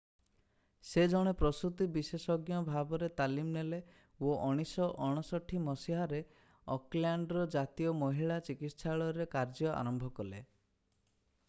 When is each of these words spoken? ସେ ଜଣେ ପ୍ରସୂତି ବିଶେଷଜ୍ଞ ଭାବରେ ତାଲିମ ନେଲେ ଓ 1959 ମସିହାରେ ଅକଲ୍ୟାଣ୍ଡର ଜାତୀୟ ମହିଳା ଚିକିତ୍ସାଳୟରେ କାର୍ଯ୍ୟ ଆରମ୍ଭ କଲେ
ସେ 0.91 1.01
ଜଣେ 1.09 1.33
ପ୍ରସୂତି 1.41 1.87
ବିଶେଷଜ୍ଞ 1.97 2.61
ଭାବରେ 2.69 3.09
ତାଲିମ 3.21 3.53
ନେଲେ 3.57 3.79
ଓ 4.29 4.33
1959 4.47 5.61
ମସିହାରେ 5.69 6.23
ଅକଲ୍ୟାଣ୍ଡର 6.79 7.47
ଜାତୀୟ 7.59 7.95
ମହିଳା 8.03 8.41
ଚିକିତ୍ସାଳୟରେ 8.51 9.31
କାର୍ଯ୍ୟ 9.39 9.73
ଆରମ୍ଭ 9.79 10.11
କଲେ 10.21 10.45